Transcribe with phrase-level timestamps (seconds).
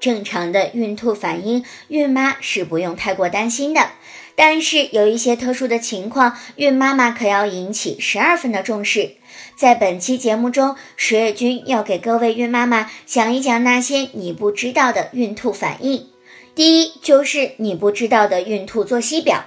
[0.00, 3.90] 正常的孕吐反应，孕妈是不用太过担心的。
[4.34, 9.16] 但是有一些特殊的情况，孕妈妈可要引起十二分的重视。
[9.56, 16.06] 在本期节目中，十月君要给各位孕妈妈讲一讲那些你不知道的孕吐反应。
[16.54, 19.46] 第一，就是你不知道的孕吐作息表。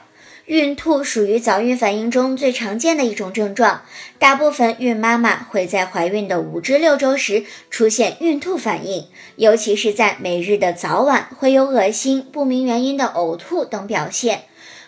[0.51, 3.83] 孕吐属于早孕反应中最常见的一种症状，
[4.19, 14.41] 大部分孕妈妈会在怀孕的五至六周时出现孕吐反应，尤其是在每日的早晚会有恶心、不明原因的呕吐等表现。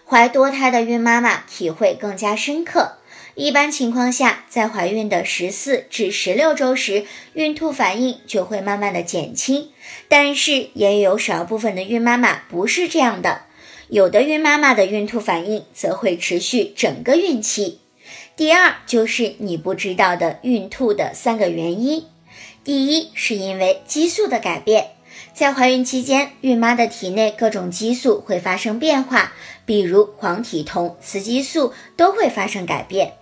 [0.05, 2.97] 怀多胎的孕妈妈体会更加深刻。
[3.35, 7.05] 一般情况下，在怀孕的十四至十六周时，
[7.35, 9.69] 孕吐反应就会慢慢的减轻。
[10.09, 13.43] 但是也有少部分的孕妈妈不是这样的，
[13.89, 17.79] 有的孕妈妈的孕吐反应则会持续整个孕期。
[18.35, 22.05] 第二就是你不知道的孕吐的三个原因。
[22.63, 24.91] 第一是因为激素的改变。
[25.33, 29.33] 在怀孕期间，孕妈的体内各种激素会发生变化，
[29.65, 33.13] 比如黄体酮、雌激素都会发生改变。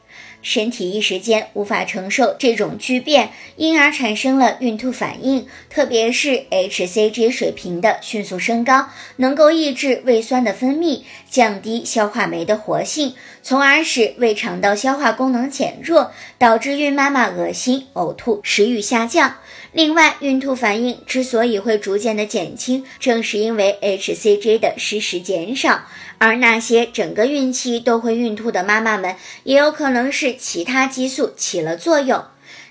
[0.41, 19.35] 身体一时间无法承受这种巨变，因而产生了孕吐反应，特别是 hCG 水平的迅速升高，能够抑制胃酸的分泌，降低消化酶的活性，从而使胃肠道消化功能减弱，导致孕妈妈恶心、呕吐、食欲下降。
[19.73, 25.83] 另外，孕吐反应之所以会逐渐的减轻，正是因为 hCG 的实时减少。
[26.17, 32.25] 而那些整个孕期都会孕吐的妈妈们，也有可能是其他激素起了作用。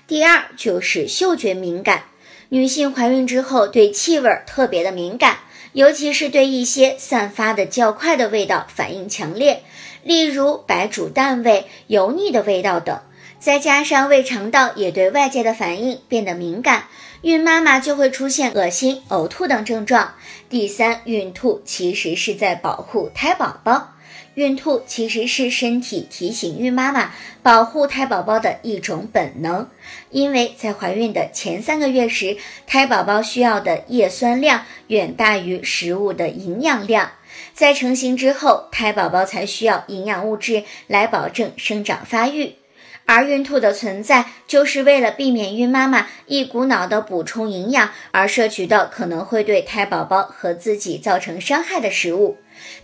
[0.07, 2.03] 第二就是嗅觉敏感，
[2.49, 5.39] 女性怀孕之后对气味特别的敏感，
[5.73, 9.63] 尤其是对一些散发的较快的味道反应强烈，
[10.03, 13.01] 例如白煮蛋味、油腻的味道等。
[13.41, 16.85] 再加上胃肠道也对外界的反应变得敏感。
[17.23, 20.13] 孕妈妈就会出现恶心、呕吐等症状。
[20.47, 23.95] 第三，孕吐其实是在保护胎宝宝。
[24.35, 29.67] 孕吐其实是身体提醒孕妈妈保护胎宝宝的一种本能，
[30.11, 32.37] 因为在怀孕的前三个月时，
[32.67, 37.11] 胎宝宝需要的叶酸量远大于食物的营养量，
[37.55, 42.60] 在成型之后，胎宝宝才需要营养物质来保证生长发育。
[43.05, 52.37] 而孕吐的存在，就是为了避免孕妈妈一股脑的补充营养而摄取到可能会对胎宝宝和自己造成伤害的食物，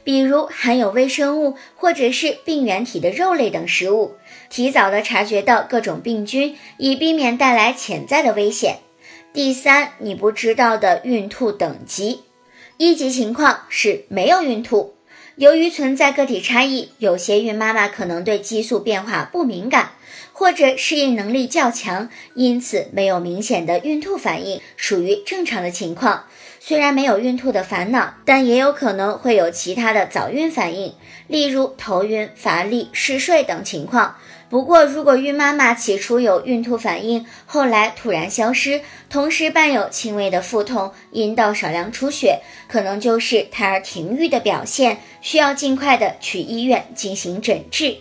[0.04, 4.16] 比如含有微生物或者是病原体的肉类等食物，
[4.50, 8.80] 提早的察觉到各种病菌，以避免带来潜在的危险。
[9.32, 12.24] 第三，你不知道的孕吐等级，
[12.78, 14.96] 一级情况是没有孕吐，
[15.36, 19.92] 由于存在个体差异，有些孕妈妈可能对激素变化不敏感。
[20.34, 26.26] 或者适应能力较强，因此没有明显的孕吐反应，属于正常的情况。
[26.60, 30.94] 虽然没有孕吐的烦恼，但也有可能会有其他的早孕反应，
[31.28, 34.16] 例如头晕、乏力、嗜睡等情况。
[34.50, 47.98] 不过，如果孕妈妈起初有孕吐反应，后来突然消失，同时伴有轻微的腹痛、阴道少量出血，可能就是胎儿停育的表现，需要尽快的去医院进行诊治。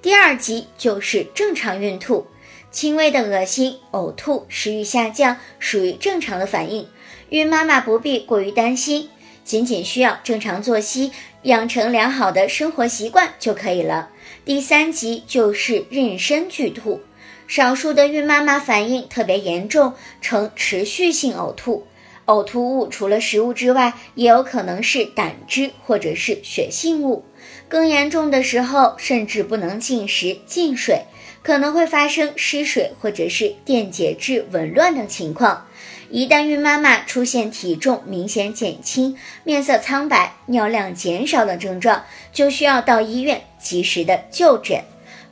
[0.00, 2.28] 第二级就是正常孕吐，
[2.70, 6.88] 轻微的恶心、呕吐、食欲下降，属于正常的反应。
[7.30, 9.10] 孕妈妈不必过于担心，
[9.44, 11.10] 仅仅需要正常作息，
[11.42, 14.10] 养成良好的生活习惯就可以了。
[14.44, 17.00] 第三级就是妊娠剧吐，
[17.48, 21.86] 少数的孕妈妈反应特别严重，呈持续性呕吐。
[22.26, 27.24] 呕吐物除了食物之外，也有可能是胆汁或者是血性物。
[27.68, 31.02] 更严重的时候，甚至不能进食、进水，
[31.42, 35.66] 可能会发生失水或者是电解质紊乱等情况。
[36.10, 44.82] 一旦孕妈妈出现体重明显减轻、面色苍白、尿量减少等症状，就需要到医院及时的就诊。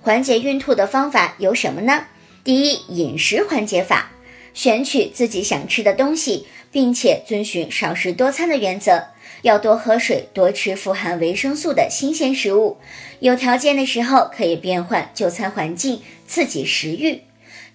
[0.02, 2.04] 缓解孕吐的方法有什么呢？
[2.44, 4.12] 第一，饮食缓解法，
[4.52, 9.06] 选取自己想吃的东西，并且遵循少食多餐的原则。
[9.40, 12.76] 要多喝水，多吃富含维生素的新鲜食物。
[13.20, 17.22] 有条件的时候，可以变换就餐环境，刺激食欲。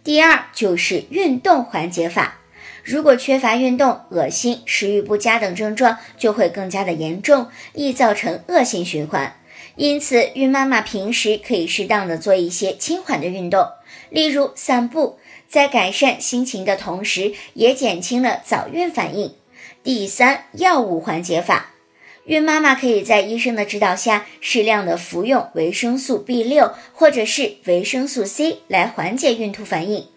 [0.04, 2.42] 第二就是运动缓解法。
[2.84, 9.36] 如果缺乏运动，恶心、食欲不佳等症状就会更加的严重，易造成恶性循环。
[9.76, 13.68] 因此，孕妈妈平时可以适当的做一些轻缓的运动，
[14.10, 19.36] 例如散步，在改善心情的同时，也减轻了早孕反应。
[19.84, 21.72] 第三，药物缓解法，
[22.26, 30.08] 孕妈妈可以在医生的指导下，适量的服用维生素 B 六或者是维生素 C 来缓解孕吐反应。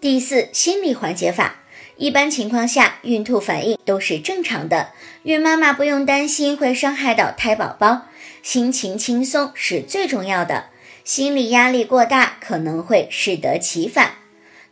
[0.00, 1.62] 第四，心理缓解法，
[1.96, 4.90] 一般情况下，孕吐反应都是正常的，
[5.22, 8.02] 孕妈妈不用担心会伤害到胎宝宝，
[8.42, 10.66] 心情轻松是最重要的，
[11.04, 14.16] 心理压力过大可能会适得其反。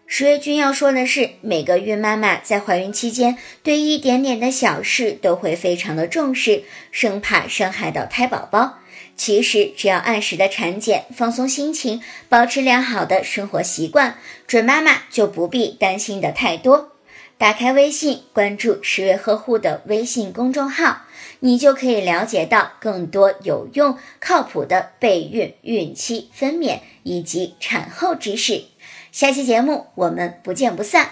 [0.07, 8.79] 十月君要说的是，每个孕妈妈在怀孕期间，对一点点的小事都会非常的重视，生怕伤害到胎宝宝。
[9.17, 16.94] 其实只要按时的产检，放松心情，保持良好的生活习惯，准妈妈就不必担心的太多。
[17.37, 21.03] 打开微信，关注十月呵护的微信公众号，
[21.41, 28.65] 你就可以了解到更多有用、靠谱的备孕、孕期、分娩以及产后知识。
[29.11, 31.11] 下期节目我们不见不散。